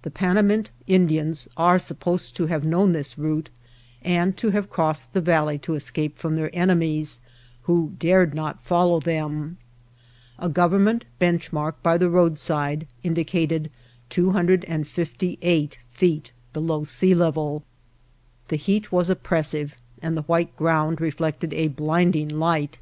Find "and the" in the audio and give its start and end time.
20.00-20.22